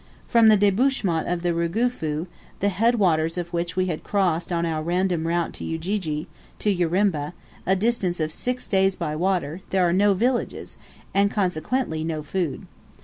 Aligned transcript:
From 0.25 0.47
the 0.47 0.57
debouchement 0.57 1.27
of 1.27 1.43
the 1.43 1.53
Rugufu, 1.53 2.25
the 2.59 2.69
headwaters 2.69 3.37
of 3.37 3.53
which 3.53 3.75
we 3.75 3.85
had 3.85 4.03
crossed 4.03 4.51
on 4.51 4.65
our 4.65 4.81
random 4.81 5.27
route 5.27 5.53
to 5.53 5.63
Ujiji, 5.63 6.25
to 6.57 6.75
Urimba, 6.75 7.33
a 7.67 7.75
distance 7.75 8.19
of 8.19 8.31
six 8.31 8.67
days 8.67 8.95
by 8.95 9.15
water, 9.15 9.61
there 9.69 9.87
are 9.87 9.93
no 9.93 10.15
villages, 10.15 10.79
and 11.13 11.29
consequently 11.29 12.03
no 12.03 12.23
food. 12.23 12.65